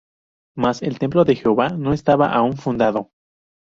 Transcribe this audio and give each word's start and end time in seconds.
mas 0.57 0.81
el 0.81 0.97
templo 0.97 1.25
de 1.25 1.35
Jehová 1.35 1.69
no 1.69 1.93
estaba 1.93 2.33
aún 2.33 2.53
fundado. 2.57 3.11